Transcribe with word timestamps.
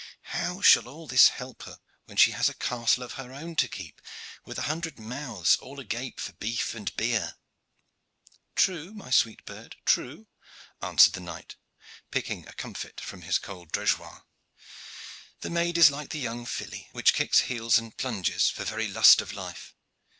How 0.33 0.61
shall 0.61 0.87
all 0.87 1.05
this 1.05 1.27
help 1.27 1.61
her 1.61 1.77
when 2.05 2.17
she 2.17 2.31
has 2.31 2.51
castle 2.57 3.03
of 3.03 3.13
her 3.21 3.31
own 3.31 3.55
to 3.57 3.67
keep, 3.67 4.01
with 4.45 4.57
a 4.57 4.63
hundred 4.63 4.97
mouths 4.97 5.57
all 5.57 5.79
agape 5.79 6.19
for 6.19 6.33
beef 6.33 6.73
and 6.73 6.91
beer?" 6.97 7.35
"True, 8.55 8.95
my 8.95 9.11
sweet 9.11 9.45
bird, 9.45 9.75
true," 9.85 10.25
answered 10.81 11.13
the 11.13 11.19
knight, 11.19 11.55
picking 12.09 12.47
a 12.47 12.53
comfit 12.53 12.99
from 12.99 13.21
his 13.21 13.37
gold 13.37 13.71
drageoir. 13.71 14.23
"The 15.41 15.51
maid 15.51 15.77
is 15.77 15.91
like 15.91 16.09
the 16.09 16.17
young 16.17 16.47
filly, 16.47 16.89
which 16.93 17.13
kicks 17.13 17.41
heels 17.41 17.77
and 17.77 17.95
plunges 17.95 18.49
for 18.49 18.63
very 18.63 18.87
lust 18.87 19.21
of 19.21 19.33
life. 19.33 19.75